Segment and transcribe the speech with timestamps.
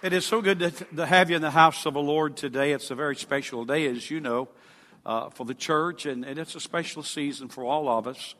[0.00, 2.70] It is so good to, to, have you in the house of the Lord today.
[2.70, 4.48] It's a very special day, as you know,
[5.04, 8.36] uh, for the church, and, and, it's a special season for all of us.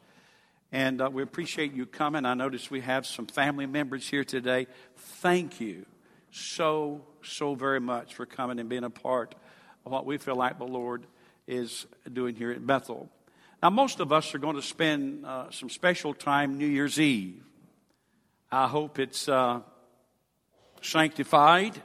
[0.70, 2.24] And uh, we appreciate you coming.
[2.26, 4.68] I notice we have some family members here today.
[4.96, 5.84] Thank you
[6.30, 9.34] so, so very much for coming and being a part
[9.84, 11.06] of what we feel like the Lord
[11.48, 13.10] is doing here at Bethel.
[13.60, 17.42] Now, most of us are going to spend uh, some special time New Year's Eve.
[18.48, 19.62] I hope it's uh,
[20.82, 21.80] sanctified.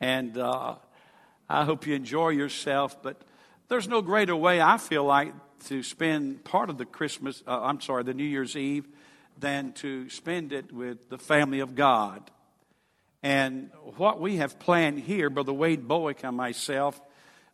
[0.00, 0.76] And uh,
[1.48, 3.02] I hope you enjoy yourself.
[3.02, 3.20] But
[3.68, 5.34] there's no greater way, I feel like,
[5.66, 8.86] to spend part of the Christmas, uh, I'm sorry, the New Year's Eve,
[9.38, 12.30] than to spend it with the family of God.
[13.22, 17.00] And what we have planned here, Brother Wade Bowick and myself,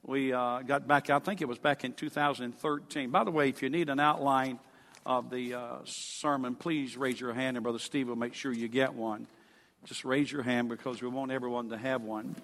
[0.03, 3.11] we uh, got back, I think it was back in 2013.
[3.11, 4.59] By the way, if you need an outline
[5.07, 8.69] of the uh, sermon, please raise your hand, and Brother Steve will make sure you
[8.69, 9.27] get one.
[9.85, 12.35] Just raise your hand because we want everyone to have one.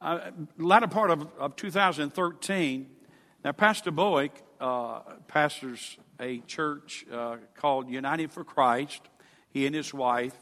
[0.00, 2.90] Uh, latter part of, of 2013,
[3.44, 9.02] now Pastor Bowick uh, pastors a church uh, called United for Christ,
[9.50, 10.34] he and his wife,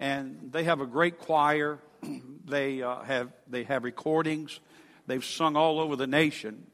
[0.00, 1.78] and they have a great choir.
[2.44, 4.58] they, uh, have, they have recordings.
[5.06, 6.66] They've sung all over the nation.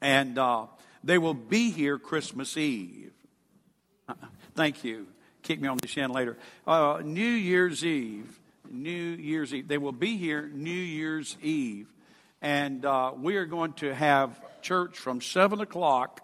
[0.00, 0.66] And uh,
[1.04, 3.12] they will be here Christmas Eve.
[4.08, 4.14] Uh,
[4.56, 5.11] thank you
[5.42, 6.36] kick me on the shin later.
[6.66, 8.38] Uh, New Year's Eve.
[8.70, 9.68] New Year's Eve.
[9.68, 11.88] They will be here New Year's Eve.
[12.40, 16.20] And uh, we are going to have church from 7 o'clock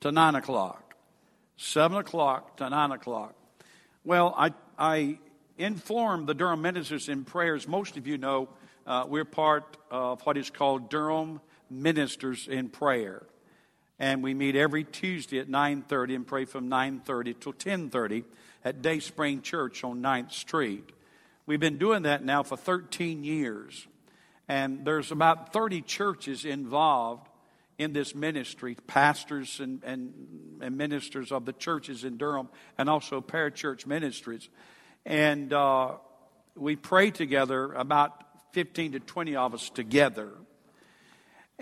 [0.00, 0.94] to 9 o'clock.
[1.56, 3.34] 7 o'clock to 9 o'clock.
[4.04, 5.18] Well, I, I
[5.58, 7.68] informed the Durham ministers in prayers.
[7.68, 8.48] Most of you know
[8.86, 13.22] uh, we're part of what is called Durham Ministers in Prayer
[14.00, 18.24] and we meet every Tuesday at 9:30 and pray from 9:30 till 10:30
[18.64, 20.90] at Day Spring Church on 9th Street.
[21.46, 23.86] We've been doing that now for 13 years.
[24.48, 27.28] And there's about 30 churches involved
[27.78, 33.20] in this ministry, pastors and, and, and ministers of the churches in Durham, and also
[33.20, 34.48] parachurch ministries.
[35.06, 35.96] And uh,
[36.56, 40.32] we pray together, about 15 to 20 of us together.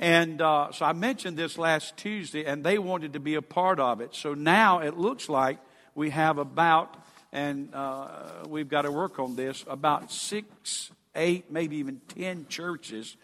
[0.00, 3.80] And uh, so I mentioned this last Tuesday, and they wanted to be a part
[3.80, 4.14] of it.
[4.14, 5.58] So now it looks like
[5.96, 6.96] we have about,
[7.32, 13.16] and uh, we've got to work on this, about six, eight, maybe even ten churches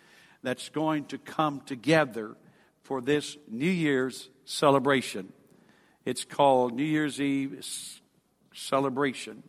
[0.42, 2.34] that's going to come together
[2.82, 5.32] for this New Year's celebration.
[6.04, 7.64] It's called New Year's Eve
[8.52, 9.44] celebration.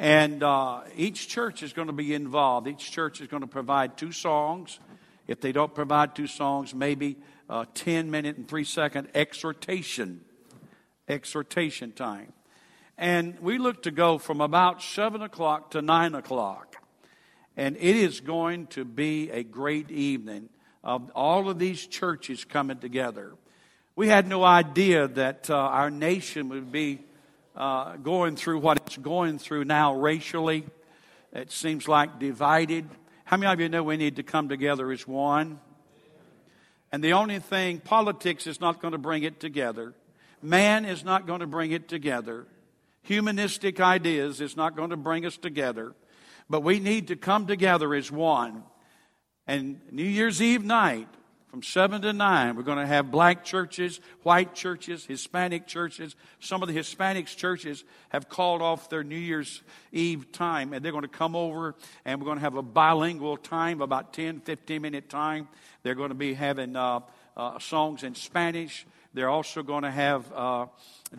[0.00, 2.66] And uh, each church is going to be involved.
[2.66, 4.80] Each church is going to provide two songs
[5.28, 7.18] if they don't provide two songs, maybe
[7.48, 10.22] a 10 minute and 3 second exhortation,
[11.06, 12.32] exhortation time.
[12.96, 16.76] And we look to go from about 7 o'clock to 9 o'clock.
[17.56, 20.48] And it is going to be a great evening
[20.82, 23.34] of all of these churches coming together.
[23.94, 27.00] We had no idea that uh, our nation would be
[27.56, 30.64] uh, going through what it's going through now racially.
[31.32, 32.88] It seems like divided.
[33.28, 35.60] How many of you know we need to come together as one?
[36.90, 39.92] And the only thing, politics is not going to bring it together.
[40.40, 42.46] Man is not going to bring it together.
[43.02, 45.94] Humanistic ideas is not going to bring us together.
[46.48, 48.62] But we need to come together as one.
[49.46, 51.08] And New Year's Eve night,
[51.48, 52.56] from 7 to 9.
[52.56, 56.14] We're going to have black churches, white churches, Hispanic churches.
[56.40, 60.92] Some of the Hispanic churches have called off their New Year's Eve time, and they're
[60.92, 64.82] going to come over, and we're going to have a bilingual time, about 10, 15
[64.82, 65.48] minute time.
[65.82, 67.00] They're going to be having uh,
[67.36, 68.86] uh, songs in Spanish.
[69.14, 70.66] They're also going to have, uh,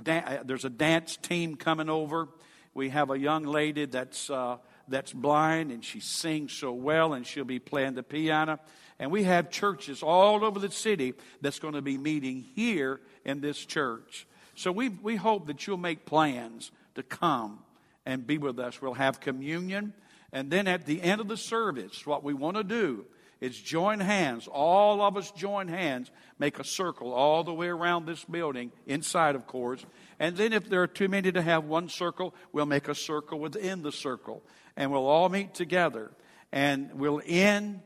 [0.01, 2.28] da- there's a dance team coming over.
[2.75, 4.57] We have a young lady that's, uh,
[4.88, 8.59] that's blind, and she sings so well, and she'll be playing the piano.
[8.99, 13.39] And we have churches all over the city that's going to be meeting here in
[13.39, 14.27] this church.
[14.55, 17.59] So we, we hope that you'll make plans to come
[18.05, 18.81] and be with us.
[18.81, 19.93] We'll have communion.
[20.34, 23.05] And then at the end of the service, what we want to do
[23.40, 24.47] is join hands.
[24.47, 29.35] All of us join hands, make a circle all the way around this building, inside,
[29.35, 29.85] of course.
[30.19, 33.40] And then if there are too many to have one circle, we'll make a circle
[33.40, 34.43] within the circle.
[34.75, 36.11] And we'll all meet together.
[36.52, 37.81] And we'll end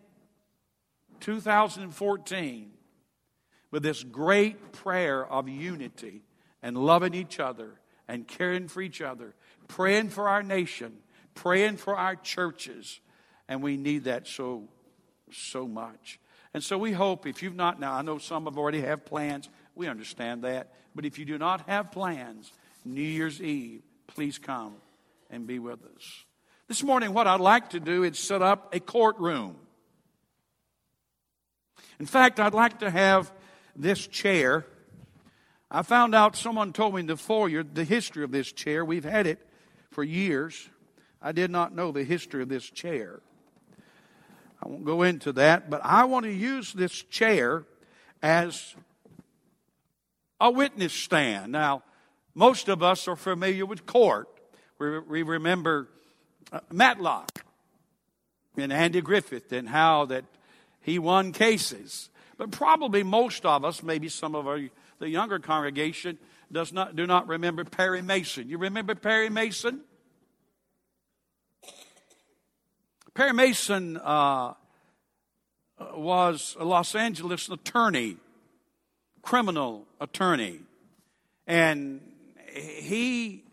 [1.23, 2.71] 2014
[3.71, 6.21] with this great prayer of unity
[6.61, 9.33] and loving each other and caring for each other,
[9.69, 10.93] praying for our nation,
[11.33, 12.99] praying for our churches.
[13.47, 14.67] And we need that so,
[15.31, 16.19] so much.
[16.53, 19.49] And so we hope if you've not, now I know some have already have plans.
[19.75, 20.73] We understand that.
[20.93, 22.51] But if you do not have plans,
[22.83, 24.75] New Year's Eve, please come
[25.29, 26.25] and be with us.
[26.67, 29.55] This morning, what I'd like to do is set up a courtroom.
[31.99, 33.31] In fact, I'd like to have
[33.75, 34.65] this chair.
[35.69, 38.83] I found out someone told me in the foyer the history of this chair.
[38.85, 39.39] We've had it
[39.91, 40.69] for years.
[41.21, 43.21] I did not know the history of this chair.
[44.61, 47.65] I won't go into that, but I want to use this chair
[48.21, 48.75] as
[50.39, 51.51] a witness stand.
[51.51, 51.83] Now,
[52.35, 54.27] most of us are familiar with court.
[54.79, 55.89] We, we remember
[56.51, 57.43] uh, Matlock
[58.57, 60.25] and Andy Griffith and how that
[60.83, 62.09] he won cases.
[62.37, 64.59] But probably most of us, maybe some of our,
[64.99, 66.17] the younger congregation,
[66.51, 68.49] does not, do not remember Perry Mason.
[68.49, 69.81] You remember Perry Mason?
[73.13, 74.53] Perry Mason uh,
[75.95, 78.17] was a Los Angeles attorney,
[79.21, 80.59] criminal attorney.
[81.47, 82.01] And
[82.51, 83.43] he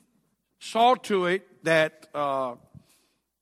[0.58, 2.54] saw to it that uh,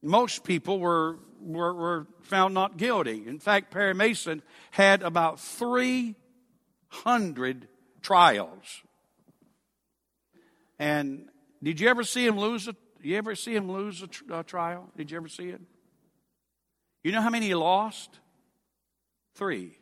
[0.03, 3.25] most people were, were, were found not guilty.
[3.27, 7.69] In fact, Perry Mason had about 300
[8.03, 8.83] trials.
[10.79, 11.29] And
[11.63, 14.91] did you ever see him lose a, you ever see him lose a, a trial?
[14.97, 15.61] Did you ever see it?
[17.03, 18.19] You know how many he lost?
[19.35, 19.79] Three.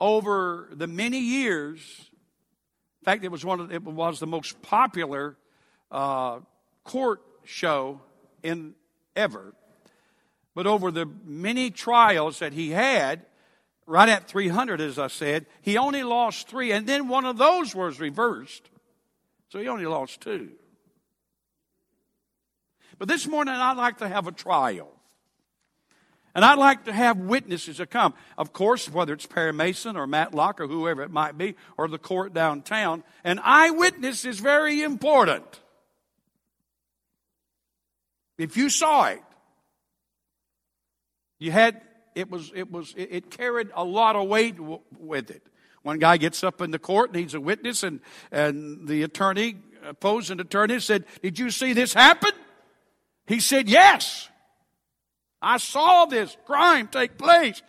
[0.00, 1.80] Over the many years,
[3.00, 5.36] in fact, it was one of, it was the most popular
[5.90, 6.40] uh,
[6.84, 8.00] court show
[8.42, 8.74] in
[9.14, 9.54] ever.
[10.56, 13.26] But over the many trials that he had,
[13.84, 17.74] right at 300, as I said, he only lost three, and then one of those
[17.74, 18.62] was reversed.
[19.50, 20.52] So he only lost two.
[22.98, 24.88] But this morning, I'd like to have a trial.
[26.34, 28.14] And I'd like to have witnesses to come.
[28.38, 31.98] Of course, whether it's Perry Mason or Matlock or whoever it might be, or the
[31.98, 35.60] court downtown, an eyewitness is very important.
[38.38, 39.20] If you saw it,
[41.38, 41.80] you had,
[42.14, 45.42] it was, it was, it carried a lot of weight w- with it.
[45.82, 48.00] One guy gets up in the court and he's a witness and,
[48.32, 52.32] and the attorney, opposing attorney said, did you see this happen?
[53.26, 54.28] He said, yes.
[55.40, 57.62] I saw this crime take place.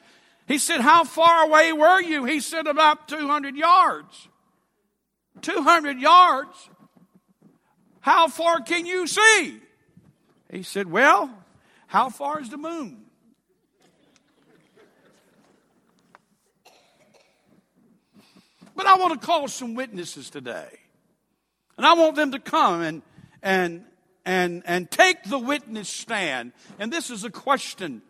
[0.47, 2.25] He said, how far away were you?
[2.25, 4.29] He said, about 200 yards.
[5.41, 6.69] 200 yards?
[8.07, 9.59] How far can you see?
[10.49, 11.29] He said, Well,
[11.87, 13.06] how far is the moon?
[18.77, 20.69] But I want to call some witnesses today.
[21.77, 23.01] And I want them to come and,
[23.41, 23.83] and,
[24.23, 26.53] and, and take the witness stand.
[26.77, 28.03] And this is a question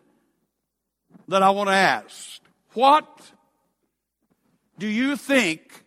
[1.26, 2.40] that I want to ask.
[2.74, 3.32] What
[4.78, 5.84] do you think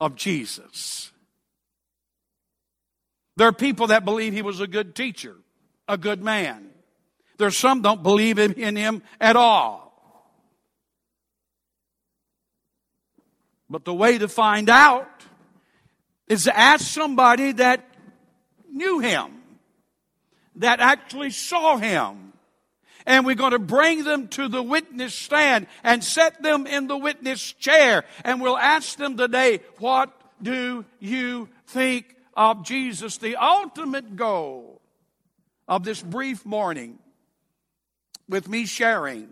[0.00, 1.10] of Jesus?
[3.38, 5.34] There are people that believe he was a good teacher,
[5.88, 6.68] a good man.
[7.38, 9.79] There's some don't believe in him at all.
[13.70, 15.08] But the way to find out
[16.26, 17.88] is to ask somebody that
[18.70, 19.30] knew him,
[20.56, 22.32] that actually saw him.
[23.06, 26.98] And we're going to bring them to the witness stand and set them in the
[26.98, 28.04] witness chair.
[28.24, 30.12] And we'll ask them today, what
[30.42, 34.80] do you think of Jesus, the ultimate goal
[35.68, 36.98] of this brief morning
[38.28, 39.28] with me sharing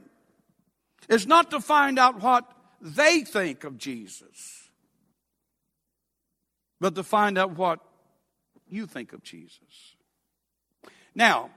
[1.09, 4.69] is not to find out what they think of Jesus,
[6.81, 7.81] but to find out what
[8.69, 9.97] you think of Jesus.
[11.15, 11.51] Now,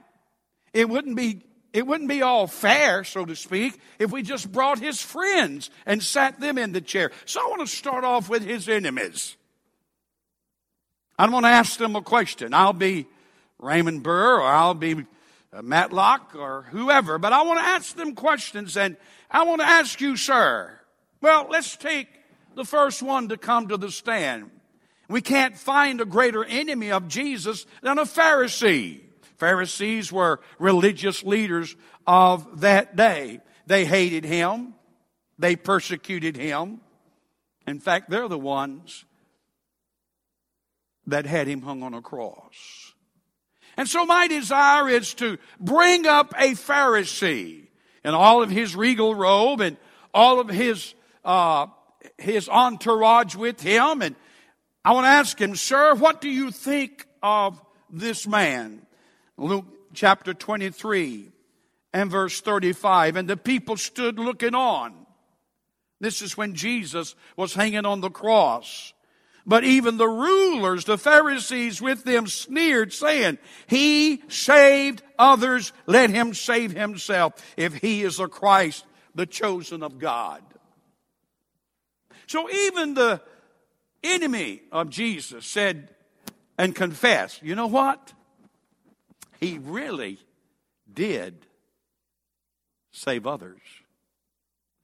[0.72, 4.78] it wouldn't be it wouldn't be all fair, so to speak, if we just brought
[4.78, 7.10] his friends and sat them in the chair.
[7.24, 9.36] So I want to start off with his enemies.
[11.18, 12.52] I'm going to ask them a question.
[12.52, 13.06] I'll be
[13.58, 15.06] Raymond Burr or I'll be
[15.52, 18.96] uh, Matlock or whoever, but I want to ask them questions and
[19.30, 20.78] I want to ask you, sir.
[21.22, 22.08] Well, let's take
[22.54, 24.50] the first one to come to the stand.
[25.08, 29.00] We can't find a greater enemy of Jesus than a Pharisee.
[29.36, 31.76] Pharisees were religious leaders
[32.06, 33.40] of that day.
[33.66, 34.74] They hated him.
[35.38, 36.80] They persecuted him.
[37.66, 39.04] In fact, they're the ones
[41.06, 42.94] that had him hung on a cross.
[43.76, 47.68] And so my desire is to bring up a Pharisee
[48.04, 49.76] in all of his regal robe and
[50.12, 51.66] all of his, uh,
[52.18, 54.02] his entourage with him.
[54.02, 54.16] And
[54.84, 57.60] I want to ask him, sir, what do you think of
[57.90, 58.86] this man?
[59.36, 61.30] Luke chapter 23
[61.92, 63.16] and verse 35.
[63.16, 64.94] And the people stood looking on.
[66.00, 68.92] This is when Jesus was hanging on the cross.
[69.44, 76.34] But even the rulers, the Pharisees with them sneered, saying, He saved others, let him
[76.34, 80.42] save himself, if he is the Christ, the chosen of God.
[82.26, 83.20] So even the
[84.02, 85.90] enemy of Jesus said
[86.58, 88.12] and confessed, you know what?
[89.40, 90.18] He really
[90.92, 91.46] did
[92.92, 93.60] save others.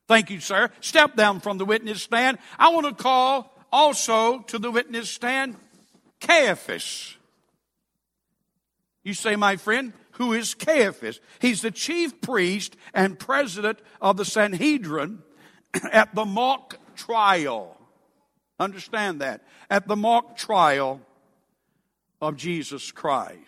[0.08, 0.70] Thank you, sir.
[0.80, 2.38] Step down from the witness stand.
[2.58, 5.56] I want to call also to the witness stand
[6.20, 7.16] Caiaphas.
[9.04, 11.20] You say, my friend, who is Caiaphas?
[11.40, 15.22] He's the chief priest and president of the Sanhedrin
[15.92, 17.76] at the mock trial.
[18.60, 19.42] Understand that.
[19.70, 21.00] At the mock trial
[22.20, 23.38] of Jesus Christ.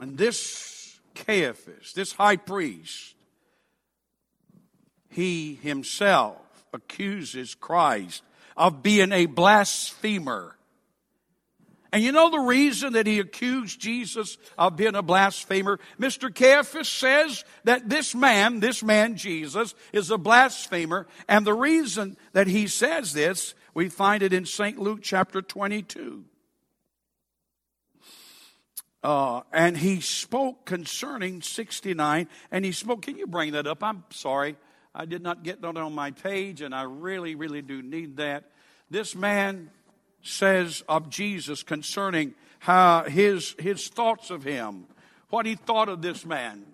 [0.00, 3.14] And this Caiaphas, this high priest,
[5.10, 6.38] he himself
[6.72, 8.22] accuses Christ
[8.56, 10.56] of being a blasphemer.
[11.92, 15.80] And you know the reason that he accused Jesus of being a blasphemer?
[15.98, 16.32] Mr.
[16.32, 21.06] Caiaphas says that this man, this man Jesus, is a blasphemer.
[21.28, 24.78] And the reason that he says this, we find it in St.
[24.78, 26.24] Luke chapter 22.
[29.02, 33.82] Uh, and he spoke concerning 69, and he spoke, can you bring that up?
[33.82, 34.56] I'm sorry.
[34.94, 38.50] I did not get that on my page, and I really, really do need that.
[38.90, 39.70] This man
[40.22, 44.86] says of Jesus concerning how his, his thoughts of him,
[45.30, 46.64] what he thought of this man.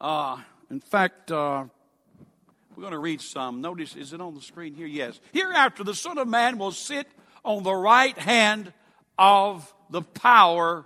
[0.00, 0.38] Uh,
[0.70, 1.64] in fact, uh,
[2.76, 3.60] we're going to read some.
[3.60, 4.86] Notice, is it on the screen here?
[4.86, 5.18] Yes.
[5.32, 7.08] Hereafter, the Son of Man will sit
[7.44, 8.72] on the right hand
[9.18, 10.84] of the power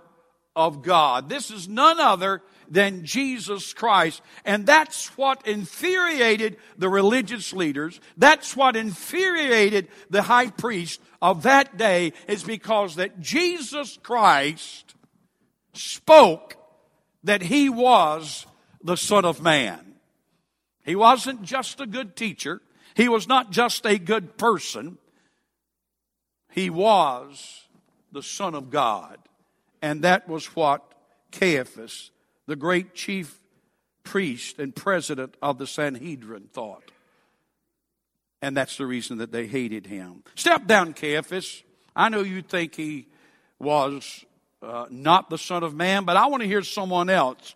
[0.55, 1.29] of God.
[1.29, 4.21] This is none other than Jesus Christ.
[4.45, 7.99] And that's what infuriated the religious leaders.
[8.17, 14.95] That's what infuriated the high priest of that day is because that Jesus Christ
[15.73, 16.55] spoke
[17.23, 18.45] that he was
[18.83, 19.95] the Son of Man.
[20.85, 22.61] He wasn't just a good teacher.
[22.95, 24.97] He was not just a good person.
[26.51, 27.63] He was
[28.11, 29.17] the Son of God.
[29.81, 30.93] And that was what
[31.31, 32.11] Caiaphas
[32.47, 33.39] the great chief
[34.03, 36.91] priest and president of the Sanhedrin thought.
[38.41, 40.23] And that's the reason that they hated him.
[40.35, 41.63] Step down, Caiaphas.
[41.95, 43.07] I know you think he
[43.59, 44.25] was
[44.61, 47.55] uh, not the Son of Man, but I want to hear someone else.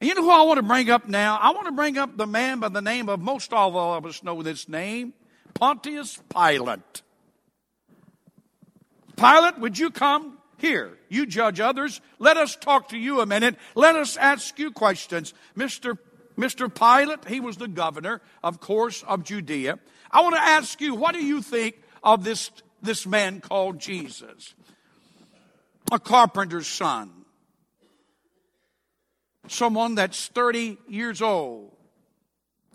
[0.00, 1.38] And you know who I want to bring up now?
[1.40, 4.22] I want to bring up the man by the name of most all of us
[4.22, 5.12] know this name
[5.54, 7.02] Pontius Pilate.
[9.16, 12.00] Pilate, would you come here, you judge others.
[12.18, 13.56] Let us talk to you a minute.
[13.74, 15.34] Let us ask you questions.
[15.56, 15.98] Mr.
[16.36, 16.72] Mr.
[16.74, 19.78] Pilate, he was the governor, of course, of Judea.
[20.10, 22.50] I want to ask you, what do you think of this,
[22.80, 24.54] this man called Jesus?
[25.92, 27.10] A carpenter's son.
[29.48, 31.76] Someone that's 30 years old.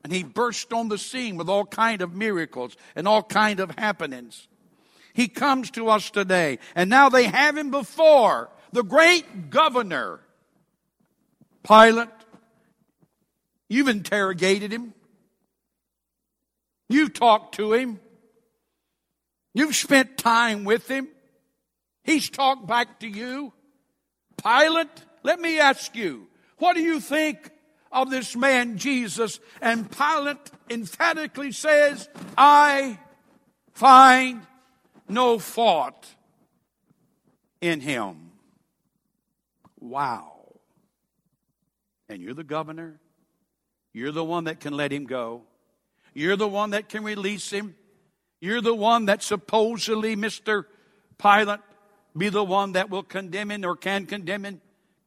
[0.04, 3.72] And he burst on the scene with all kind of miracles and all kind of
[3.72, 4.48] happenings.
[5.16, 6.60] He comes to us today.
[6.76, 10.20] And now they have him before the great governor.
[11.66, 12.10] Pilate,
[13.70, 14.94] you've interrogated him.
[16.90, 18.02] You've talked to him.
[19.54, 21.08] You've spent time with him.
[22.04, 23.54] He's talked back to you.
[24.44, 24.90] Pilate,
[25.24, 27.52] let me ask you, what do you think
[27.90, 29.40] of this man Jesus?
[29.62, 33.00] And Pilate emphatically says, I
[33.72, 34.46] find
[35.08, 36.08] no fault
[37.62, 38.32] in him.
[39.80, 40.34] Wow.
[42.10, 43.00] And you're the governor.
[43.94, 45.44] You're the one that can let him go.
[46.14, 47.76] You're the one that can release him.
[48.40, 50.66] You're the one that supposedly, Mr.
[51.18, 51.60] Pilate,
[52.16, 54.62] be the one that will condemn him or can condemn him,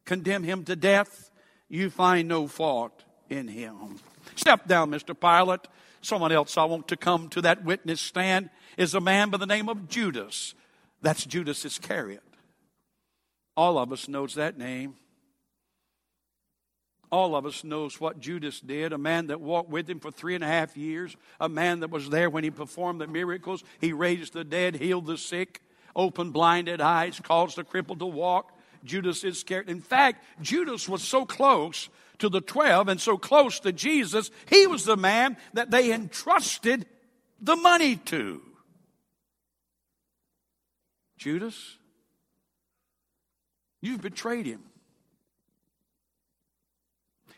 [0.05, 1.31] condemn him to death.
[1.69, 3.99] You find no fault in him.
[4.37, 5.19] Step down, Mr.
[5.19, 5.67] Pilate.
[6.01, 9.47] Someone else I want to come to that witness stand is a man by the
[9.47, 10.55] name of Judas.
[11.03, 12.23] That's Judas Iscariot.
[13.57, 14.95] All of us knows that name.
[17.11, 20.35] All of us knows what Judas did, a man that walked with him for three
[20.35, 23.65] and a half years, a man that was there when he performed the miracles.
[23.81, 25.63] He raised the dead, healed the sick,
[25.97, 28.53] opened blinded eyes, caused the crippled to walk.
[28.85, 29.69] Judas Iscariot.
[29.69, 34.67] In fact, Judas was so close to the twelve and so close to Jesus, he
[34.67, 36.87] was the man that they entrusted
[37.41, 38.43] the money to.
[41.17, 41.77] Judas,
[43.81, 44.63] you've betrayed him.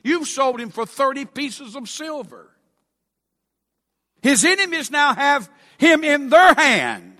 [0.02, 2.50] You've sold him for 30 pieces of silver.
[4.22, 7.18] His enemies now have him in their hand.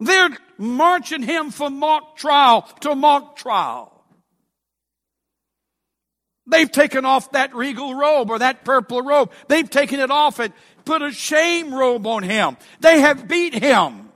[0.00, 3.91] They're marching him from mock trial to mock trial.
[6.46, 9.30] They've taken off that regal robe or that purple robe.
[9.48, 10.52] They've taken it off and
[10.84, 12.56] put a shame robe on him.
[12.80, 14.10] They have beat him.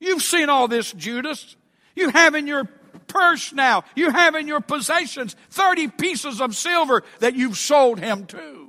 [0.00, 1.56] You've seen all this, Judas.
[1.94, 2.68] You have in your
[3.06, 8.26] purse now, you have in your possessions 30 pieces of silver that you've sold him
[8.26, 8.68] to.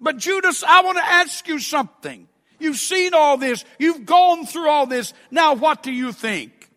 [0.00, 2.28] But Judas, I want to ask you something.
[2.58, 3.64] You've seen all this.
[3.78, 5.14] You've gone through all this.
[5.30, 6.70] Now what do you think?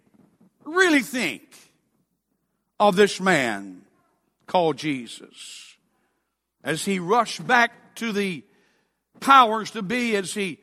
[0.63, 1.43] Really think
[2.79, 3.78] of this man
[4.49, 5.77] called Jesus.
[6.61, 8.43] As he rushed back to the
[9.21, 10.57] powers to be, as he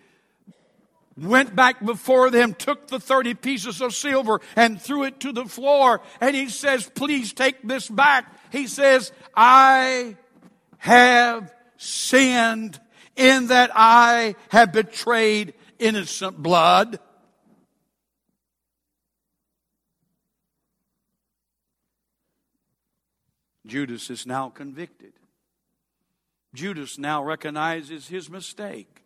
[1.16, 5.46] went back before them, took the 30 pieces of silver and threw it to the
[5.46, 6.02] floor.
[6.20, 8.26] And he says, please take this back.
[8.50, 10.16] He says, I
[10.78, 12.78] have sinned
[13.14, 16.98] in that I have betrayed innocent blood.
[23.66, 25.12] Judas is now convicted.
[26.54, 29.02] Judas now recognizes his mistake.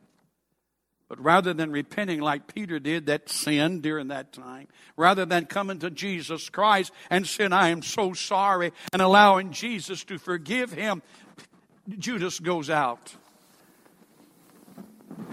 [1.08, 5.80] But rather than repenting like Peter did that sin during that time, rather than coming
[5.80, 11.02] to Jesus Christ and saying, I am so sorry, and allowing Jesus to forgive him,
[11.98, 13.12] Judas goes out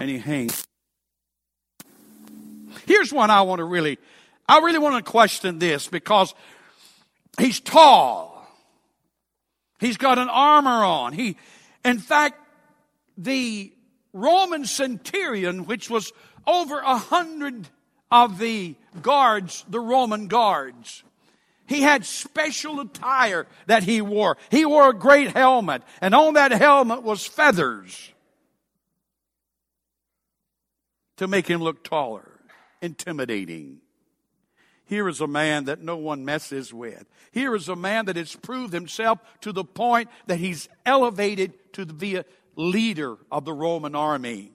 [0.00, 0.66] and he hangs.
[2.86, 3.98] Here's one I want to really,
[4.48, 6.34] I really want to question this because
[7.38, 8.37] he's tall.
[9.78, 11.12] He's got an armor on.
[11.12, 11.36] He,
[11.84, 12.40] in fact,
[13.16, 13.72] the
[14.12, 16.12] Roman centurion, which was
[16.46, 17.68] over a hundred
[18.10, 21.04] of the guards, the Roman guards,
[21.66, 24.38] he had special attire that he wore.
[24.50, 28.12] He wore a great helmet, and on that helmet was feathers
[31.18, 32.40] to make him look taller,
[32.80, 33.80] intimidating.
[34.88, 37.04] Here is a man that no one messes with.
[37.30, 41.84] Here is a man that has proved himself to the point that he's elevated to
[41.84, 42.24] be a
[42.56, 44.50] leader of the Roman army.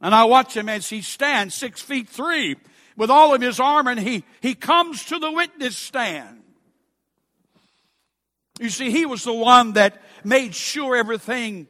[0.00, 2.56] And I watch him as he stands six feet three
[2.96, 6.40] with all of his armor and he, he comes to the witness stand.
[8.58, 11.66] You see, he was the one that made sure everything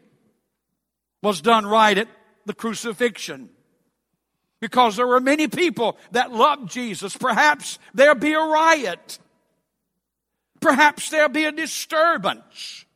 [1.22, 2.08] was done right at
[2.46, 3.50] the crucifixion.
[4.64, 7.14] Because there were many people that loved Jesus.
[7.14, 9.18] Perhaps there'll be a riot.
[10.58, 12.86] Perhaps there'll be a disturbance.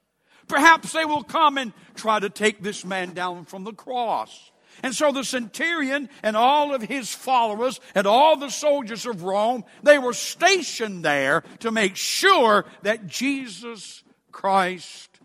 [0.48, 4.50] Perhaps they will come and try to take this man down from the cross.
[4.82, 9.62] And so the centurion and all of his followers and all the soldiers of Rome,
[9.82, 14.02] they were stationed there to make sure that Jesus
[14.32, 15.20] Christ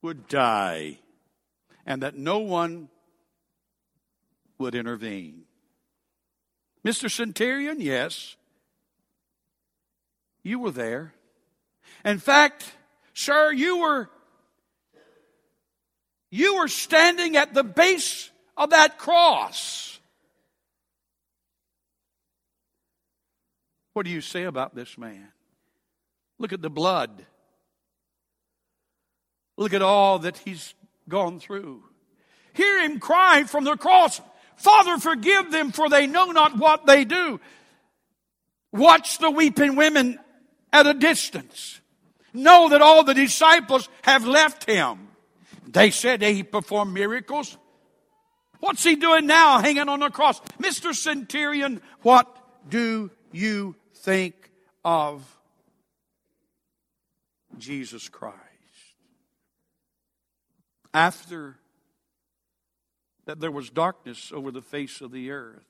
[0.00, 1.00] would die
[1.84, 2.88] and that no one
[4.56, 5.44] would intervene.
[6.84, 7.10] Mr.
[7.10, 8.36] Centurion, yes,
[10.42, 11.14] you were there.
[12.04, 12.72] In fact,
[13.12, 14.08] sir, you were
[16.30, 19.98] you were standing at the base of that cross.
[23.94, 25.28] What do you say about this man?
[26.38, 27.24] Look at the blood.
[29.56, 30.74] Look at all that he's
[31.08, 31.82] gone through.
[32.52, 34.20] Hear him cry from the cross,
[34.58, 37.40] Father, forgive them, for they know not what they do.
[38.72, 40.18] Watch the weeping women
[40.72, 41.80] at a distance.
[42.34, 45.08] Know that all the disciples have left him.
[45.66, 47.56] They said he performed miracles.
[48.60, 50.40] What's he doing now hanging on the cross?
[50.60, 50.94] Mr.
[50.94, 52.26] Centurion, what
[52.68, 54.50] do you think
[54.84, 55.22] of
[57.58, 58.36] Jesus Christ?
[60.92, 61.56] After
[63.28, 65.62] that there was darkness over the face of the earth.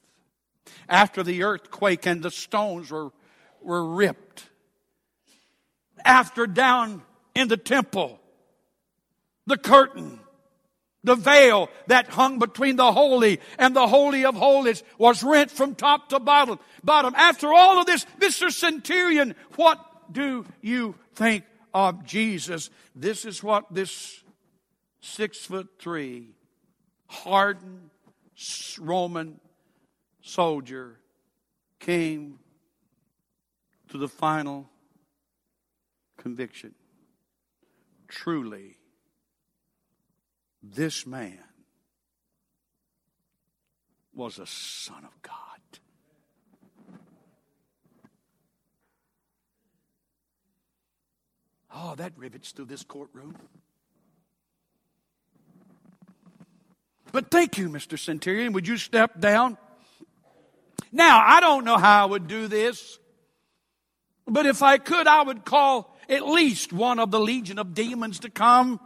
[0.88, 3.10] After the earthquake and the stones were,
[3.60, 4.44] were ripped.
[6.04, 7.02] After down
[7.34, 8.20] in the temple,
[9.48, 10.20] the curtain,
[11.02, 15.74] the veil that hung between the holy and the holy of holies was rent from
[15.74, 16.60] top to bottom.
[16.84, 17.12] Bottom.
[17.16, 18.52] After all of this, Mr.
[18.52, 21.42] Centurion, what do you think
[21.74, 22.70] of Jesus?
[22.94, 24.22] This is what this
[25.00, 26.36] six foot three
[27.08, 27.90] hardened
[28.78, 29.40] Roman
[30.22, 31.00] soldier
[31.80, 32.38] came
[33.88, 34.68] to the final
[36.16, 36.74] conviction.
[38.06, 38.76] Truly,
[40.62, 41.38] this man
[44.14, 45.34] was a son of God.
[51.74, 53.36] Oh, that rivets through this courtroom.
[57.12, 57.98] But thank you, Mr.
[57.98, 58.52] Centurion.
[58.52, 59.56] Would you step down?
[60.92, 62.98] Now, I don't know how I would do this,
[64.26, 68.20] but if I could, I would call at least one of the legion of demons
[68.20, 68.80] to come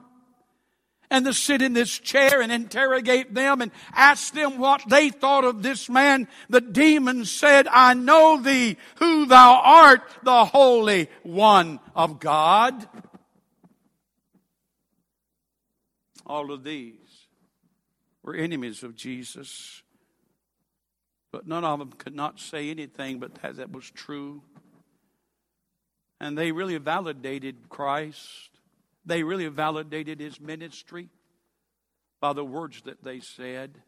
[1.10, 5.44] and to sit in this chair and interrogate them and ask them what they thought
[5.44, 6.26] of this man.
[6.48, 12.88] The demon said, I know thee, who thou art, the Holy One of God.
[16.24, 17.01] All of these
[18.22, 19.82] were enemies of Jesus.
[21.32, 24.42] But none of them could not say anything but that, that was true.
[26.20, 28.50] And they really validated Christ.
[29.04, 31.08] They really validated his ministry
[32.20, 33.78] by the words that they said.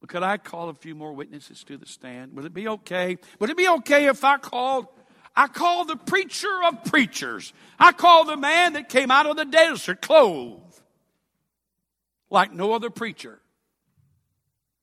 [0.00, 2.34] But could I call a few more witnesses to the stand?
[2.34, 3.16] Would it be okay?
[3.38, 4.86] Would it be okay if I called?
[5.36, 7.52] I called the preacher of preachers.
[7.78, 10.69] I called the man that came out of the desert clothed
[12.30, 13.40] like no other preacher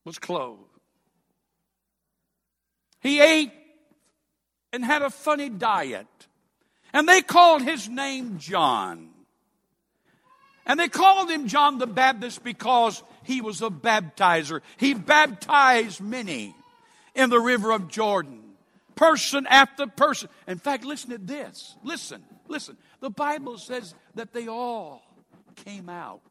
[0.03, 0.61] was clothed.
[3.01, 3.51] He ate
[4.73, 6.07] and had a funny diet.
[6.93, 9.09] And they called his name John.
[10.65, 14.61] And they called him John the Baptist because he was a baptizer.
[14.77, 16.55] He baptized many
[17.15, 18.41] in the river of Jordan,
[18.95, 20.29] person after person.
[20.47, 21.75] In fact, listen to this.
[21.83, 22.77] Listen, listen.
[22.99, 25.01] The Bible says that they all
[25.55, 26.21] came out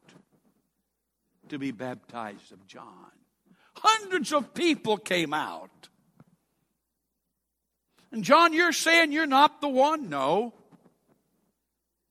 [1.49, 3.11] to be baptized of John.
[3.75, 5.89] Hundreds of people came out.
[8.11, 10.09] And John, you're saying you're not the one?
[10.09, 10.53] No.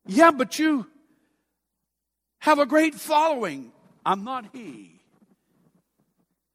[0.06, 0.86] Yeah, but you
[2.38, 3.72] have a great following.
[4.04, 5.00] I'm not he.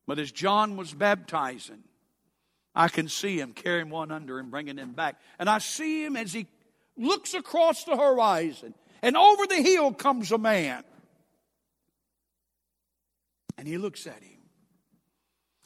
[0.08, 1.84] But as John was baptizing,
[2.74, 5.20] I can see him carrying one under and bringing him back.
[5.38, 6.48] And I see him as he
[6.98, 8.74] looks across the horizon.
[9.02, 10.84] And over the hill comes a man.
[13.58, 14.40] And he looks at him.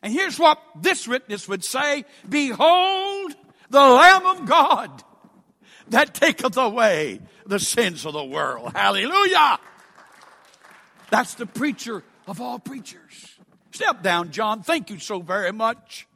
[0.02, 3.36] And here's what this witness would say Behold,
[3.70, 5.04] the Lamb of God
[5.90, 8.72] that taketh away the sins of the world.
[8.74, 9.60] Hallelujah.
[11.10, 13.36] That's the preacher of all preachers.
[13.72, 14.64] Step down, John.
[14.64, 16.08] Thank you so very much.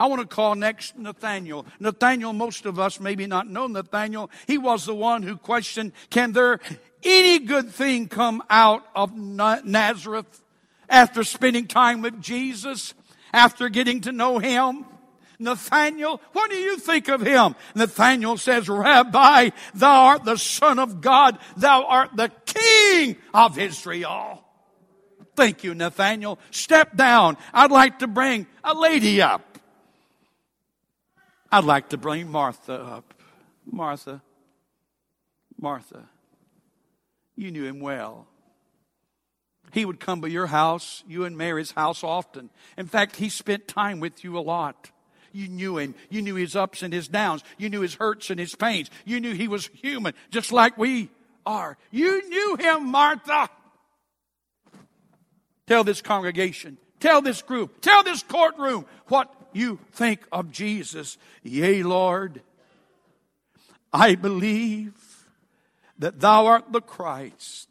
[0.00, 1.66] I want to call next Nathaniel.
[1.80, 4.30] Nathaniel, most of us maybe not know Nathaniel.
[4.46, 6.60] He was the one who questioned, can there
[7.02, 10.40] any good thing come out of Nazareth
[10.88, 12.94] after spending time with Jesus,
[13.32, 14.84] after getting to know him?
[15.38, 17.54] Nathaniel, what do you think of him?
[17.74, 21.38] Nathaniel says, Rabbi, thou art the Son of God.
[21.56, 24.44] Thou art the King of Israel.
[25.36, 26.40] Thank you, Nathaniel.
[26.50, 27.36] Step down.
[27.54, 29.58] I'd like to bring a lady up.
[31.52, 33.14] I'd like to bring Martha up.
[33.64, 34.22] Martha,
[35.60, 36.08] Martha,
[37.36, 38.26] you knew him well.
[39.72, 42.50] He would come to your house, you and Mary's house often.
[42.76, 44.90] In fact, he spent time with you a lot.
[45.32, 45.94] You knew him.
[46.08, 47.44] You knew his ups and his downs.
[47.58, 48.90] You knew his hurts and his pains.
[49.04, 51.10] You knew he was human, just like we
[51.44, 51.76] are.
[51.90, 53.48] You knew him, Martha.
[55.66, 61.18] Tell this congregation, tell this group, tell this courtroom what you think of Jesus.
[61.42, 62.40] Yea, Lord,
[63.92, 64.94] I believe
[65.98, 67.68] that thou art the Christ,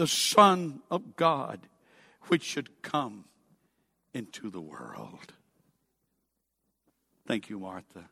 [0.00, 1.60] the Son of God,
[2.28, 3.26] which should come
[4.14, 5.34] into the world.
[7.26, 8.08] Thank you, Martha.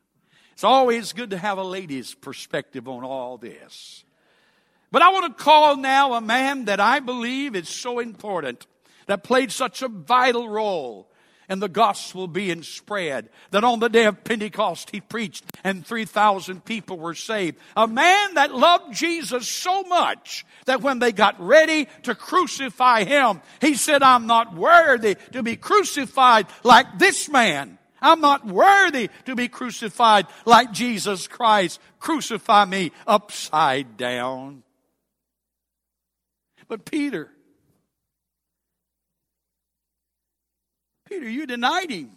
[0.53, 4.03] It's always good to have a lady's perspective on all this.
[4.91, 8.67] But I want to call now a man that I believe is so important,
[9.07, 11.08] that played such a vital role
[11.49, 16.63] in the gospel being spread, that on the day of Pentecost he preached and 3,000
[16.63, 17.57] people were saved.
[17.75, 23.41] A man that loved Jesus so much that when they got ready to crucify him,
[23.59, 27.77] he said, I'm not worthy to be crucified like this man.
[28.01, 31.81] I'm not worthy to be crucified like Jesus Christ.
[31.99, 34.63] Crucify me upside down.
[36.69, 37.29] But Peter,
[41.09, 42.11] Peter, you denied him.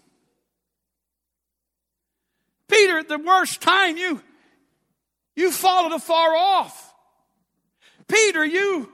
[2.69, 4.21] Peter, at the worst time, you,
[5.35, 6.95] you followed afar off.
[8.07, 8.93] Peter, you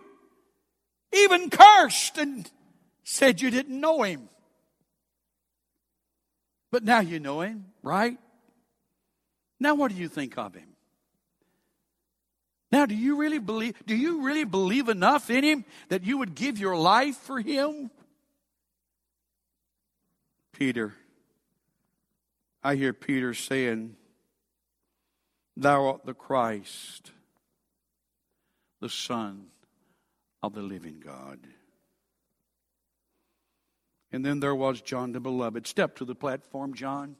[1.12, 2.48] even cursed and
[3.02, 4.28] said you didn't know him.
[6.70, 8.18] But now you know him, right?
[9.58, 10.68] Now what do you think of him?
[12.70, 16.34] Now do you really believe do you really believe enough in him that you would
[16.34, 17.90] give your life for him?
[20.58, 20.92] Peter
[22.64, 23.94] I hear Peter saying
[25.56, 27.12] thou art the Christ
[28.80, 29.46] the son
[30.42, 31.38] of the living God.
[34.10, 35.66] And then there was John the Beloved.
[35.68, 37.14] Step to the platform, John.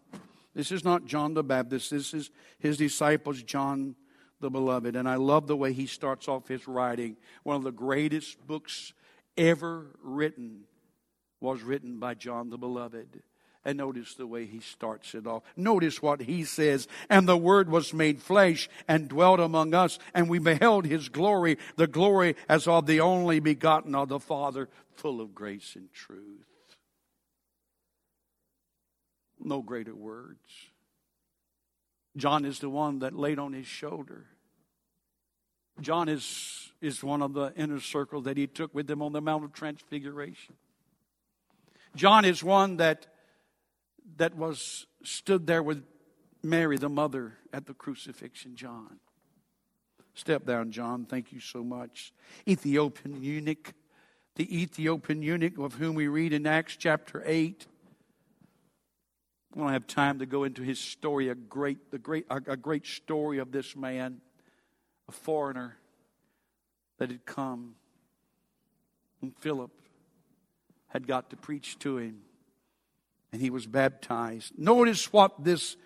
[0.54, 1.92] This is not John the Baptist.
[1.92, 3.94] This is his disciples, John
[4.40, 4.96] the Beloved.
[4.96, 7.16] And I love the way he starts off his writing.
[7.44, 8.92] One of the greatest books
[9.36, 10.64] ever written
[11.40, 13.22] was written by John the Beloved.
[13.64, 15.42] And notice the way he starts it off.
[15.56, 16.88] Notice what he says.
[17.10, 21.58] And the Word was made flesh and dwelt among us, and we beheld his glory,
[21.76, 26.46] the glory as of the only begotten of the Father, full of grace and truth.
[29.40, 30.38] No greater words.
[32.16, 34.26] John is the one that laid on his shoulder.
[35.80, 39.20] John is, is one of the inner circle that he took with him on the
[39.20, 40.56] Mount of Transfiguration.
[41.94, 43.06] John is one that,
[44.16, 45.84] that was stood there with
[46.42, 48.56] Mary, the mother, at the crucifixion.
[48.56, 49.00] John.
[50.14, 51.04] Step down, John.
[51.04, 52.12] Thank you so much.
[52.46, 53.72] Ethiopian eunuch.
[54.36, 57.66] The Ethiopian eunuch of whom we read in Acts chapter 8
[59.54, 62.86] I don't have time to go into his story, a great, the great, a, great
[62.86, 64.20] story of this man,
[65.08, 65.76] a foreigner
[66.98, 67.74] that had come.
[69.22, 69.70] And Philip
[70.88, 72.20] had got to preach to him,
[73.32, 74.52] and he was baptized.
[74.58, 75.76] Notice what this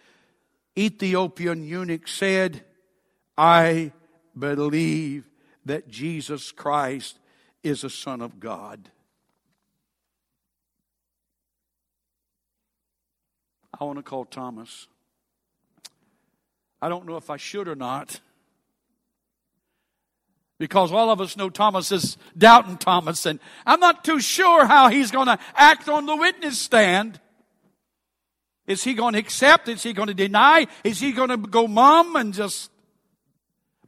[0.78, 2.64] Ethiopian eunuch said
[3.36, 3.92] I
[4.38, 5.28] believe
[5.64, 7.18] that Jesus Christ
[7.62, 8.90] is a Son of God.
[13.78, 14.86] I want to call Thomas.
[16.80, 18.20] I don't know if I should or not.
[20.62, 24.90] Because all of us know Thomas is doubting Thomas, and I'm not too sure how
[24.90, 27.18] he's going to act on the witness stand.
[28.68, 29.66] Is he going to accept?
[29.66, 30.68] Is he going to deny?
[30.84, 32.70] Is he going to go mum and just.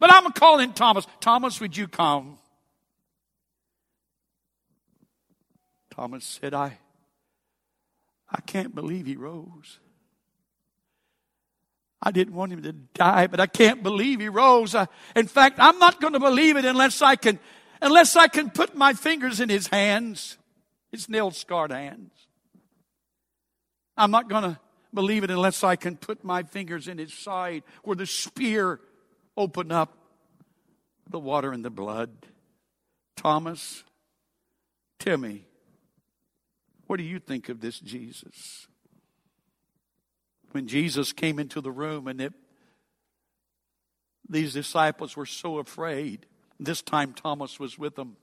[0.00, 1.06] But I'm calling Thomas.
[1.20, 2.38] Thomas, would you come?
[5.94, 6.78] Thomas said, I,
[8.28, 9.78] I can't believe he rose.
[12.02, 14.74] I didn't want him to die, but I can't believe he rose.
[14.74, 17.38] I, in fact, I'm not going to believe it unless I can,
[17.80, 20.36] unless I can put my fingers in his hands,
[20.92, 22.12] his nail scarred hands.
[23.96, 24.58] I'm not going to
[24.92, 28.80] believe it unless I can put my fingers in his side where the spear
[29.36, 29.96] opened up
[31.08, 32.10] the water and the blood.
[33.16, 33.84] Thomas,
[34.98, 35.46] Timmy,
[36.86, 38.66] what do you think of this Jesus?
[40.54, 42.32] When Jesus came into the room and it,
[44.28, 46.26] these disciples were so afraid.
[46.60, 48.16] This time Thomas was with them.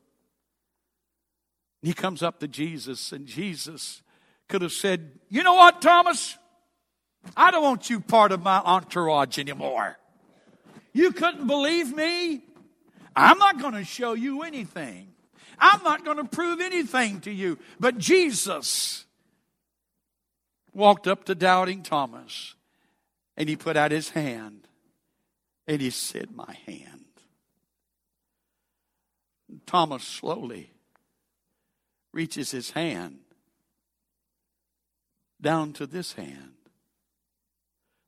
[1.82, 4.02] He comes up to Jesus, and Jesus
[4.48, 6.38] could have said, You know what, Thomas?
[7.36, 9.98] I don't want you part of my entourage anymore.
[10.94, 12.44] You couldn't believe me?
[13.14, 15.10] I'm not going to show you anything.
[15.60, 17.60] I'm not going to prove anything to you.
[17.80, 19.06] But Jesus
[20.74, 22.56] walked up to doubting Thomas
[23.38, 24.68] and he put out his hand
[25.68, 27.06] and he said, My hand.
[29.66, 30.72] Thomas slowly
[32.14, 33.20] reaches his hand
[35.42, 36.54] down to this hand.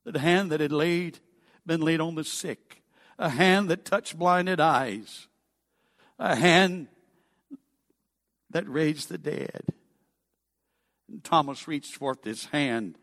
[0.04, 1.18] The hand that had laid,
[1.66, 2.82] been laid on the sick,
[3.18, 5.28] a hand that touched blinded eyes,
[6.18, 6.88] a hand
[8.50, 9.64] that raised the dead.
[11.22, 12.98] Thomas reached forth his hand,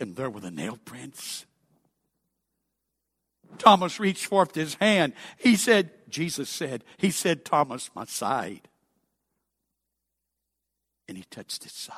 [0.00, 1.46] and there were the nail prints.
[3.58, 5.14] Thomas reached forth his hand.
[5.38, 8.68] He said, Jesus said, He said, Thomas, my side.
[11.08, 11.94] And he touched his side.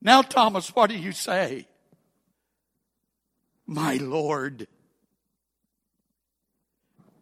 [0.00, 1.66] Now, Thomas, what do you say?
[3.66, 4.66] My Lord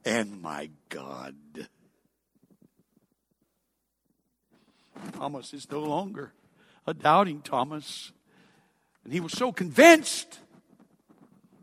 [0.04, 1.36] and my God.
[5.12, 6.32] Thomas is no longer
[6.86, 8.12] a doubting Thomas.
[9.04, 10.40] And he was so convinced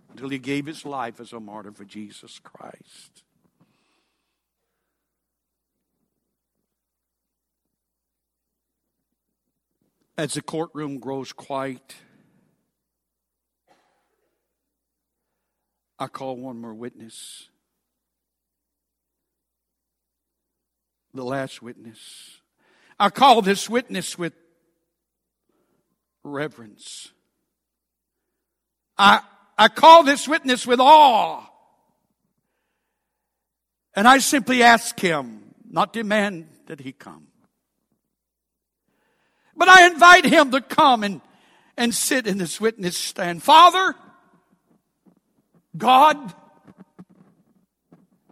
[0.10, 3.23] until he gave his life as a martyr for Jesus Christ.
[10.17, 11.95] As the courtroom grows quiet,
[16.00, 17.50] I call one more witness.
[21.13, 22.41] The last witness.
[22.99, 24.33] I call this witness with
[26.23, 27.12] reverence.
[28.97, 29.21] I,
[29.57, 31.43] I call this witness with awe.
[33.95, 37.27] And I simply ask him, not demand that he come.
[39.55, 41.21] But I invite him to come and,
[41.75, 43.41] and sit in this witness stand.
[43.41, 43.95] Father,
[45.75, 46.33] God,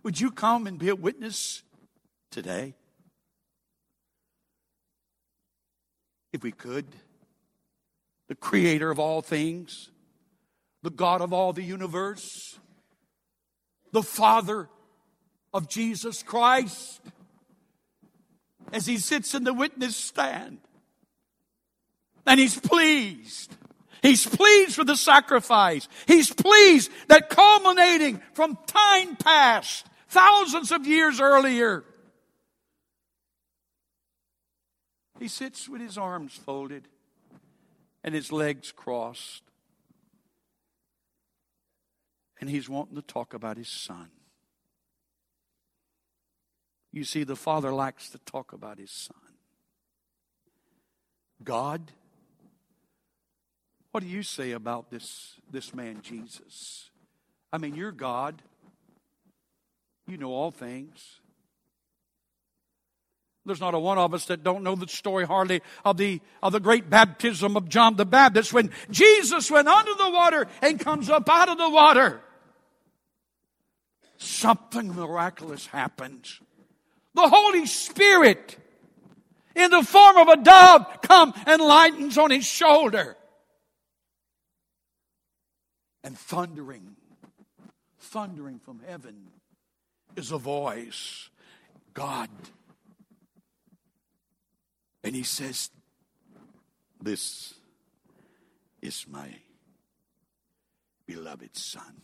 [0.03, 1.63] would you come and be a witness
[2.29, 2.75] today?
[6.35, 6.85] If we could,
[8.27, 9.89] the creator of all things,
[10.83, 12.59] the God of all the universe,
[13.91, 14.69] the Father
[15.53, 17.01] of Jesus Christ,
[18.71, 20.59] as he sits in the witness stand.
[22.27, 23.55] And he's pleased.
[24.01, 25.87] He's pleased with the sacrifice.
[26.07, 31.83] He's pleased that culminating from time past, thousands of years earlier,
[35.19, 36.87] he sits with his arms folded
[38.03, 39.43] and his legs crossed.
[42.39, 44.09] And he's wanting to talk about his son.
[46.91, 49.17] You see, the father likes to talk about his son.
[51.43, 51.91] God,
[53.91, 56.89] what do you say about this, this man, Jesus?
[57.51, 58.41] I mean, you're God.
[60.07, 61.21] You know all things.
[63.45, 66.51] There's not a one of us that don't know the story hardly of the, of
[66.51, 71.09] the great baptism of John the Baptist when Jesus went under the water and comes
[71.09, 72.21] up out of the water.
[74.17, 76.39] Something miraculous happens.
[77.13, 78.57] The Holy Spirit
[79.55, 83.15] in the form of a dove come and lightens on his shoulder.
[86.03, 86.95] And thundering,
[87.99, 89.15] thundering from heaven
[90.15, 91.29] is a voice.
[91.93, 92.29] God
[95.05, 95.69] and he says,
[96.99, 97.53] This
[98.81, 99.29] is my
[101.05, 102.01] beloved Son,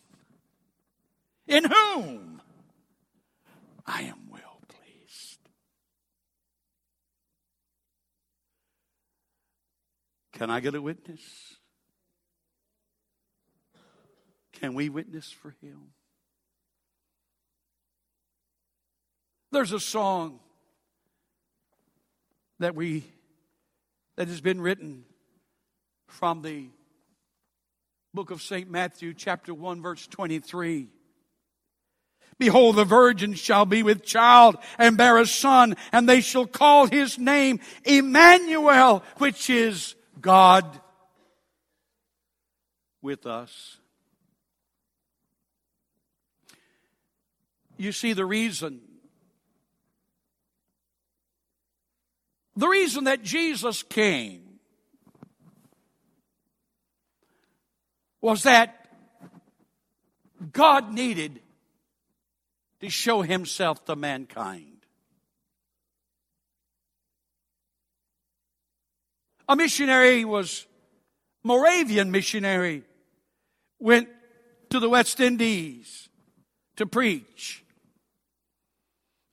[1.48, 2.44] in whom
[3.88, 5.40] I am well pleased.
[10.34, 11.56] Can I get a witness?
[14.54, 15.94] Can we witness for him?
[19.52, 20.40] There's a song
[22.62, 23.04] that we
[24.17, 25.04] that has been written
[26.08, 26.67] from the
[28.13, 28.69] book of St.
[28.69, 30.88] Matthew, chapter 1, verse 23.
[32.38, 36.88] Behold, the virgin shall be with child and bear a son, and they shall call
[36.88, 40.65] his name Emmanuel, which is God
[43.02, 43.78] with us.
[47.78, 48.82] You see, the reason
[52.62, 54.60] The reason that Jesus came
[58.21, 58.86] was that
[60.54, 61.41] God needed
[62.82, 64.86] to show himself to mankind.
[69.50, 70.67] A missionary was
[71.43, 72.84] Moravian missionary
[73.80, 74.08] went
[74.69, 76.10] to the West Indies
[76.76, 77.63] to preach.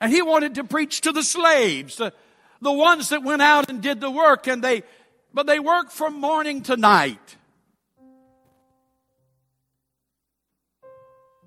[0.01, 2.01] And he wanted to preach to the slaves,
[2.61, 4.83] the ones that went out and did the work and they,
[5.33, 7.37] but they worked from morning to night.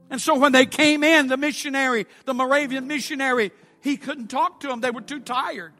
[0.10, 4.67] And so when they came in, the missionary, the Moravian missionary, he couldn't talk to
[4.67, 4.82] them.
[4.82, 5.74] They were too tired.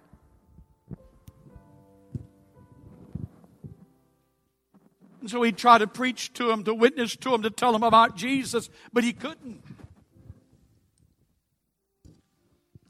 [5.20, 7.84] And so he tried to preach to them, to witness to them, to tell them
[7.84, 9.63] about Jesus, but he couldn't.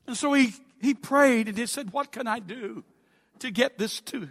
[0.08, 2.84] And so he he prayed and he said, What can I do
[3.40, 4.30] to get this to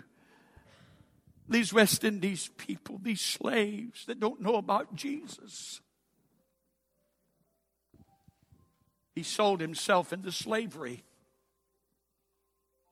[1.49, 5.81] these West Indies people, these slaves that don't know about Jesus?
[9.15, 11.05] He sold himself into slavery.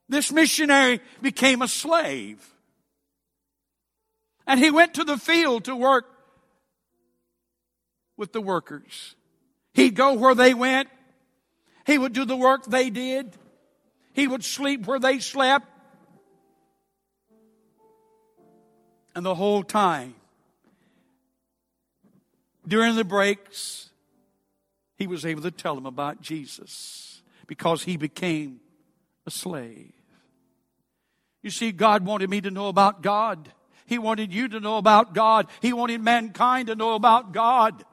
[0.09, 2.55] This missionary became a slave.
[4.47, 6.07] And he went to the field to work
[8.16, 9.14] with the workers.
[9.75, 10.88] He'd go where they went.
[11.87, 13.37] He would do the work they did.
[14.19, 15.69] He would sleep where they slept.
[19.15, 20.17] And the whole time,
[22.67, 23.91] during the breaks,
[24.97, 28.59] he was able to tell them about Jesus because he became
[29.25, 29.93] a slave.
[31.41, 33.53] You see, God wanted me to know about God.
[33.87, 35.47] He wanted you to know about God.
[35.62, 37.85] He wanted mankind to know about God.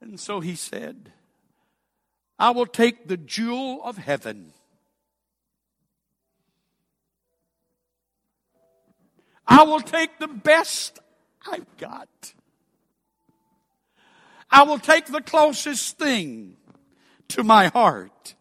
[0.00, 1.10] And so he said,
[2.38, 4.52] I will take the jewel of heaven.
[9.46, 10.98] I will take the best
[11.46, 12.08] I've got.
[14.50, 16.56] I will take the closest thing
[17.28, 18.34] to my heart.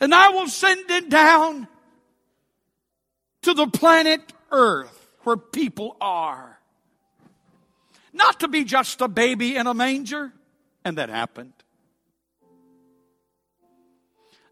[0.00, 1.66] And I will send it down
[3.42, 6.58] to the planet Earth where people are.
[8.12, 10.32] Not to be just a baby in a manger,
[10.84, 11.52] and that happened.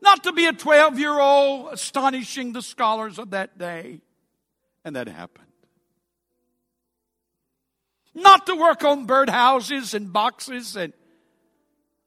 [0.01, 4.01] Not to be a 12 year old astonishing the scholars of that day.
[4.85, 5.47] And that happened.
[8.15, 10.93] Not to work on birdhouses and boxes and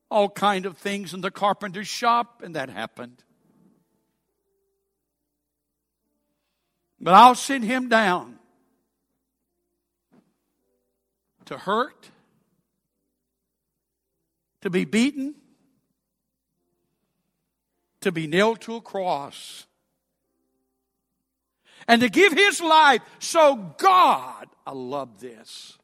[0.09, 2.41] all kind of things in the carpenter's shop.
[2.43, 3.23] And that happened.
[6.99, 8.39] But I'll send him down
[11.45, 12.11] to hurt,
[14.61, 15.35] to be beaten,
[18.01, 19.65] to be nailed to a cross,
[21.87, 25.77] and to give his life so God, I love this.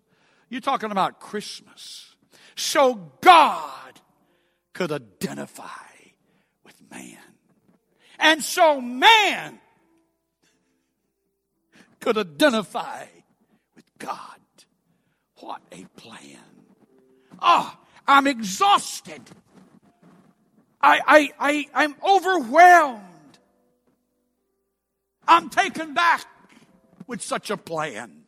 [0.50, 2.16] You're talking about Christmas.
[2.56, 4.00] So God
[4.74, 5.64] could identify
[6.64, 7.18] with man.
[8.20, 9.60] And so man
[12.00, 13.06] could identify
[13.76, 14.40] with God.
[15.40, 16.40] What a plan.
[17.42, 17.76] Oh,
[18.08, 19.22] I'm exhausted.
[20.86, 23.02] I, I, I, I'm overwhelmed.
[25.28, 26.24] I'm taken back
[27.08, 28.26] with such a plan.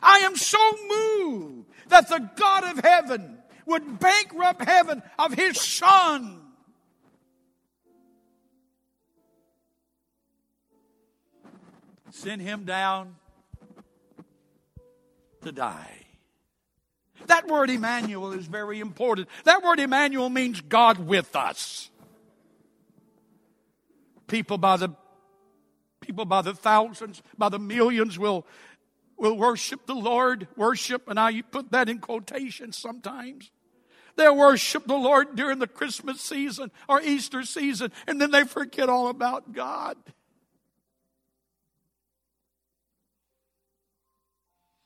[0.00, 6.40] I am so moved that the God of heaven would bankrupt heaven of his son.
[12.10, 13.16] Send him down
[15.42, 16.06] to die.
[17.32, 19.26] That word Emmanuel is very important.
[19.44, 21.88] That word Emmanuel means God with us.
[24.26, 24.90] People by the
[26.00, 28.46] people by the thousands, by the millions will
[29.16, 33.50] will worship the Lord, worship, and I put that in quotation sometimes.
[34.16, 38.90] They'll worship the Lord during the Christmas season or Easter season, and then they forget
[38.90, 39.96] all about God.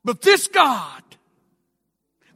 [0.04, 1.02] But this God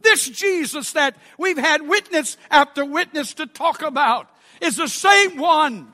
[0.02, 4.30] this Jesus that we've had witness after witness to talk about
[4.60, 5.92] is the same one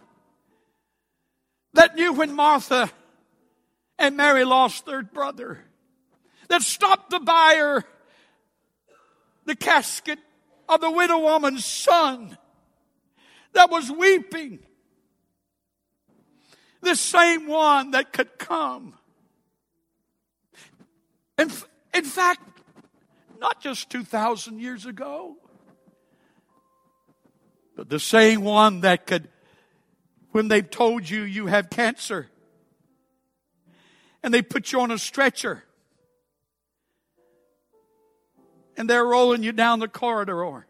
[1.74, 2.90] that knew when Martha
[3.98, 5.64] and Mary lost their brother,
[6.48, 7.84] that stopped the buyer,
[9.44, 10.18] the casket
[10.68, 12.36] of the widow woman's son,
[13.52, 14.58] that was weeping.
[16.82, 18.94] The same one that could come.
[21.38, 21.50] In,
[21.94, 22.55] in fact,
[23.40, 25.36] not just 2,000 years ago,
[27.76, 29.28] but the same one that could,
[30.30, 32.28] when they've told you you have cancer
[34.22, 35.62] and they put you on a stretcher
[38.76, 40.66] and they're rolling you down the corridor.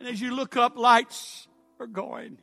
[0.00, 1.46] And as you look up, lights
[1.78, 2.38] are going.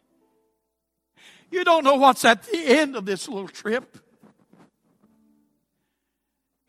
[1.52, 3.98] You don't know what's at the end of this little trip.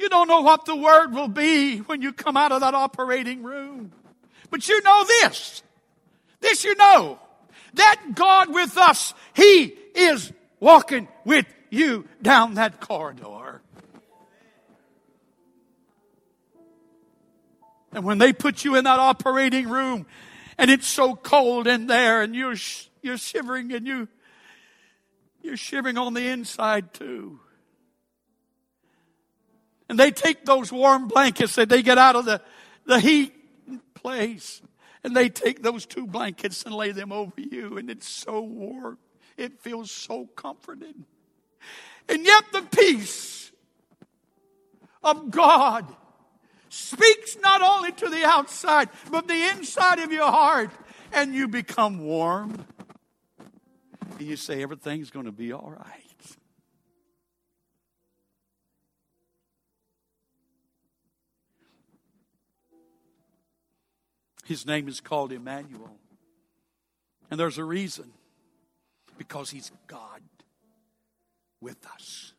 [0.00, 3.42] You don't know what the word will be when you come out of that operating
[3.42, 3.92] room.
[4.48, 5.62] But you know this.
[6.40, 7.18] This you know.
[7.74, 13.60] That God with us, He is walking with you down that corridor.
[17.92, 20.06] And when they put you in that operating room
[20.56, 22.56] and it's so cold in there and you're,
[23.02, 24.08] you're shivering and you,
[25.42, 27.40] you're shivering on the inside too.
[29.90, 32.40] And they take those warm blankets that they get out of the,
[32.86, 33.34] the heat
[33.92, 34.62] place.
[35.02, 37.76] And they take those two blankets and lay them over you.
[37.76, 38.98] And it's so warm.
[39.36, 41.06] It feels so comforting.
[42.08, 43.50] And yet the peace
[45.02, 45.92] of God
[46.68, 50.70] speaks not only to the outside, but the inside of your heart.
[51.12, 52.64] And you become warm.
[54.20, 56.09] And you say, everything's going to be all right.
[64.46, 65.96] His name is called Emmanuel.
[67.30, 68.12] And there's a reason
[69.16, 70.22] because he's God
[71.60, 72.32] with us.